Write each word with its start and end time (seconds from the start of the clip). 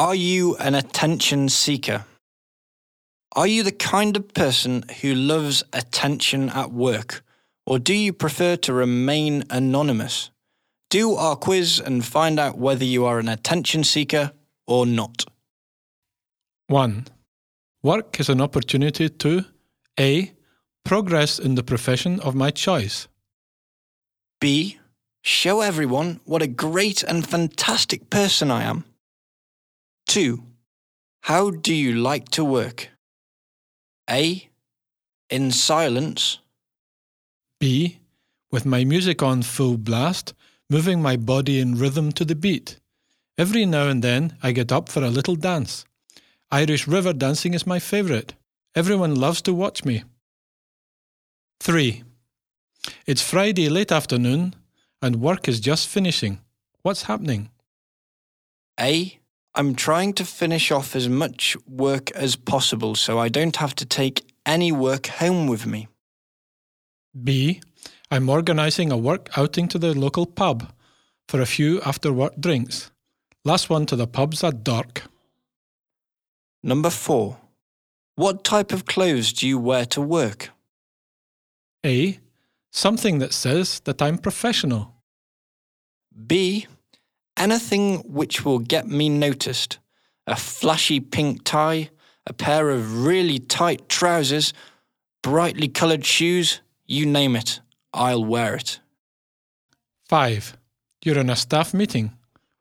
Are 0.00 0.14
you 0.14 0.56
an 0.56 0.74
attention 0.74 1.50
seeker? 1.50 2.06
Are 3.36 3.46
you 3.46 3.62
the 3.62 3.70
kind 3.70 4.16
of 4.16 4.32
person 4.32 4.82
who 5.02 5.12
loves 5.12 5.62
attention 5.74 6.48
at 6.48 6.72
work, 6.72 7.22
or 7.66 7.78
do 7.78 7.92
you 7.92 8.14
prefer 8.14 8.56
to 8.56 8.72
remain 8.72 9.44
anonymous? 9.50 10.30
Do 10.88 11.16
our 11.16 11.36
quiz 11.36 11.78
and 11.78 12.02
find 12.02 12.40
out 12.40 12.56
whether 12.56 12.82
you 12.82 13.04
are 13.04 13.18
an 13.18 13.28
attention 13.28 13.84
seeker 13.84 14.32
or 14.66 14.86
not. 14.86 15.26
1. 16.68 17.06
Work 17.82 18.18
is 18.20 18.30
an 18.30 18.40
opportunity 18.40 19.10
to 19.10 19.44
A. 19.98 20.32
Progress 20.82 21.38
in 21.38 21.56
the 21.56 21.62
profession 21.62 22.20
of 22.20 22.34
my 22.34 22.50
choice. 22.50 23.06
B. 24.40 24.78
Show 25.20 25.60
everyone 25.60 26.20
what 26.24 26.40
a 26.40 26.46
great 26.46 27.02
and 27.02 27.28
fantastic 27.28 28.08
person 28.08 28.50
I 28.50 28.62
am. 28.62 28.86
2. 30.10 30.42
How 31.20 31.50
do 31.50 31.72
you 31.72 31.94
like 31.94 32.30
to 32.30 32.44
work? 32.44 32.88
A. 34.10 34.48
In 35.28 35.52
silence. 35.52 36.40
B. 37.60 38.00
With 38.50 38.66
my 38.66 38.82
music 38.82 39.22
on 39.22 39.42
full 39.42 39.76
blast, 39.78 40.34
moving 40.68 41.00
my 41.00 41.16
body 41.16 41.60
in 41.60 41.76
rhythm 41.76 42.10
to 42.10 42.24
the 42.24 42.34
beat. 42.34 42.80
Every 43.38 43.64
now 43.64 43.86
and 43.86 44.02
then 44.02 44.36
I 44.42 44.50
get 44.50 44.72
up 44.72 44.88
for 44.88 45.04
a 45.04 45.10
little 45.10 45.36
dance. 45.36 45.84
Irish 46.50 46.88
river 46.88 47.12
dancing 47.12 47.54
is 47.54 47.64
my 47.64 47.78
favourite. 47.78 48.34
Everyone 48.74 49.14
loves 49.14 49.40
to 49.42 49.54
watch 49.54 49.84
me. 49.84 50.02
3. 51.60 52.02
It's 53.06 53.22
Friday 53.22 53.68
late 53.68 53.92
afternoon 53.92 54.56
and 55.00 55.22
work 55.22 55.46
is 55.46 55.60
just 55.60 55.86
finishing. 55.86 56.40
What's 56.82 57.04
happening? 57.04 57.50
A. 58.80 59.19
I'm 59.54 59.74
trying 59.74 60.12
to 60.14 60.24
finish 60.24 60.70
off 60.70 60.94
as 60.94 61.08
much 61.08 61.56
work 61.66 62.10
as 62.12 62.36
possible 62.36 62.94
so 62.94 63.18
I 63.18 63.28
don't 63.28 63.56
have 63.56 63.74
to 63.76 63.84
take 63.84 64.32
any 64.46 64.70
work 64.70 65.06
home 65.06 65.48
with 65.48 65.66
me. 65.66 65.88
B. 67.20 67.60
I'm 68.10 68.28
organising 68.28 68.92
a 68.92 68.96
work 68.96 69.28
outing 69.36 69.68
to 69.68 69.78
the 69.78 69.92
local 69.98 70.26
pub 70.26 70.72
for 71.28 71.40
a 71.40 71.46
few 71.46 71.80
after 71.82 72.12
work 72.12 72.34
drinks. 72.38 72.90
Last 73.44 73.70
one 73.70 73.86
to 73.86 73.96
the 73.96 74.06
pub's 74.06 74.44
at 74.44 74.62
dark. 74.62 75.02
Number 76.62 76.90
4. 76.90 77.38
What 78.16 78.44
type 78.44 78.72
of 78.72 78.84
clothes 78.84 79.32
do 79.32 79.48
you 79.48 79.58
wear 79.58 79.86
to 79.86 80.00
work? 80.00 80.50
A. 81.84 82.18
Something 82.70 83.18
that 83.18 83.32
says 83.32 83.80
that 83.80 84.02
I'm 84.02 84.18
professional. 84.18 84.94
B. 86.26 86.66
Anything 87.40 88.00
which 88.00 88.44
will 88.44 88.58
get 88.58 88.86
me 88.86 89.08
noticed. 89.08 89.78
A 90.26 90.36
flashy 90.36 91.00
pink 91.00 91.42
tie, 91.42 91.88
a 92.26 92.34
pair 92.34 92.68
of 92.68 93.06
really 93.06 93.38
tight 93.38 93.88
trousers, 93.88 94.52
brightly 95.22 95.66
coloured 95.66 96.04
shoes, 96.04 96.60
you 96.86 97.06
name 97.06 97.34
it, 97.34 97.62
I'll 97.94 98.22
wear 98.26 98.56
it. 98.56 98.80
5. 100.04 100.54
You're 101.02 101.18
in 101.18 101.30
a 101.30 101.34
staff 101.34 101.72
meeting. 101.72 102.12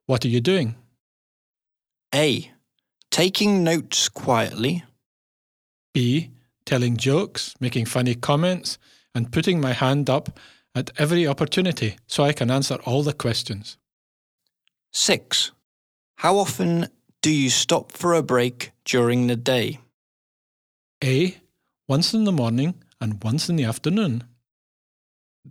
What 0.05 0.23
are 0.23 0.29
you 0.29 0.39
doing? 0.39 0.75
A. 2.15 2.49
Taking 3.11 3.65
notes 3.65 4.07
quietly. 4.07 4.85
B. 5.93 6.31
Telling 6.63 6.95
jokes, 6.95 7.53
making 7.59 7.85
funny 7.85 8.15
comments, 8.15 8.77
and 9.13 9.29
putting 9.33 9.59
my 9.59 9.73
hand 9.73 10.09
up 10.09 10.39
at 10.73 10.91
every 10.97 11.27
opportunity 11.27 11.97
so 12.07 12.23
I 12.23 12.31
can 12.31 12.49
answer 12.49 12.75
all 12.85 13.03
the 13.03 13.11
questions. 13.11 13.75
6. 14.91 15.51
How 16.15 16.37
often 16.37 16.87
do 17.21 17.31
you 17.31 17.49
stop 17.49 17.91
for 17.91 18.13
a 18.13 18.23
break 18.23 18.71
during 18.85 19.27
the 19.27 19.35
day? 19.35 19.79
A. 21.03 21.37
Once 21.87 22.13
in 22.13 22.23
the 22.23 22.31
morning 22.31 22.75
and 22.99 23.23
once 23.23 23.49
in 23.49 23.55
the 23.55 23.63
afternoon. 23.63 24.23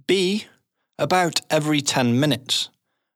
B. 0.06 0.46
About 0.98 1.40
every 1.50 1.80
10 1.80 2.18
minutes. 2.18 2.70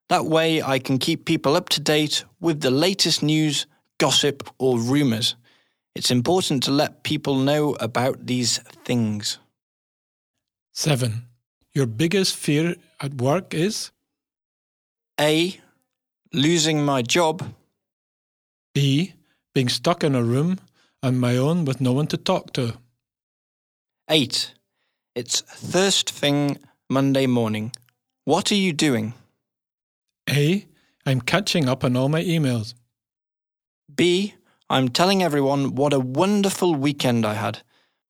That 0.09 0.27
way 0.27 0.63
I 0.63 0.79
can 0.79 0.99
keep 0.99 1.25
people 1.25 1.57
up 1.57 1.69
to 1.71 1.81
date 1.81 2.25
with 2.41 2.61
the 2.61 2.71
latest 2.71 3.23
news, 3.23 3.67
gossip, 3.99 4.49
or 4.59 4.79
rumours. 4.79 5.37
It's 5.95 6.11
important 6.11 6.63
to 6.65 6.71
let 6.71 7.03
people 7.03 7.37
know 7.37 7.75
about 7.81 8.27
these 8.27 8.59
things. 8.85 9.39
7. 10.73 11.25
Your 11.75 11.87
biggest 11.87 12.37
fear 12.37 12.77
at 13.01 13.15
work 13.15 13.53
is 13.53 13.91
A. 15.21 15.61
Losing 16.35 16.83
my 16.83 17.03
job. 17.03 17.53
B. 18.75 19.13
Being 19.55 19.69
stuck 19.69 20.03
in 20.03 20.15
a 20.15 20.23
room 20.23 20.61
on 21.03 21.19
my 21.19 21.37
own 21.37 21.67
with 21.67 21.79
no 21.79 21.93
one 21.93 22.07
to 22.07 22.17
talk 22.17 22.55
to. 22.55 22.79
8. 24.09 24.55
It's 25.15 25.43
first 25.43 26.09
thing 26.09 26.57
Monday 26.89 27.27
morning. 27.27 27.73
What 28.25 28.51
are 28.51 28.55
you 28.55 28.73
doing? 28.73 29.13
A. 30.31 30.67
I'm 31.05 31.21
catching 31.21 31.69
up 31.69 31.85
on 31.85 31.97
all 31.97 32.09
my 32.09 32.23
emails. 32.23 32.73
B. 33.95 34.35
I'm 34.71 34.89
telling 34.89 35.23
everyone 35.23 35.75
what 35.75 35.93
a 35.93 36.01
wonderful 36.01 36.75
weekend 36.75 37.27
I 37.27 37.35
had. 37.35 37.59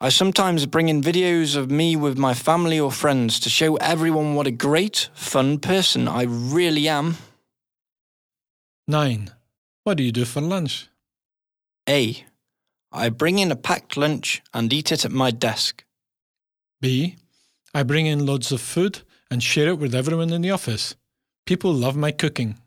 I 0.01 0.11
sometimes 0.11 0.67
bring 0.67 0.89
in 0.89 1.03
videos 1.03 1.57
of 1.57 1.73
me 1.73 1.97
with 1.97 2.17
my 2.19 2.35
family 2.35 2.79
or 2.79 2.93
friends 2.93 3.41
to 3.41 3.51
show 3.51 3.75
everyone 3.77 4.37
what 4.37 4.47
a 4.47 4.53
great, 4.53 5.09
fun 5.13 5.59
person 5.59 6.07
I 6.07 6.23
really 6.23 6.89
am. 6.89 7.17
9. 8.89 9.31
What 9.85 9.97
do 9.97 10.03
you 10.03 10.11
do 10.11 10.25
for 10.25 10.41
lunch? 10.41 10.89
A. 11.89 12.25
I 12.91 13.11
bring 13.11 13.39
in 13.39 13.53
a 13.53 13.57
packed 13.57 13.97
lunch 13.97 14.43
and 14.53 14.73
eat 14.73 14.91
it 14.91 15.05
at 15.05 15.13
my 15.13 15.31
desk. 15.31 15.85
B. 16.81 17.17
I 17.73 17.85
bring 17.85 18.07
in 18.07 18.27
loads 18.27 18.51
of 18.51 18.61
food 18.61 19.03
and 19.31 19.43
share 19.43 19.69
it 19.69 19.79
with 19.79 19.95
everyone 19.95 20.33
in 20.33 20.43
the 20.43 20.51
office. 20.51 20.97
People 21.47 21.73
love 21.73 21.97
my 21.97 22.11
cooking. 22.11 22.59